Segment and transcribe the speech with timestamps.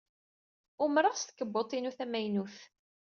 [0.83, 2.57] Umreɣ s tkebbuḍt-inu tamaynut.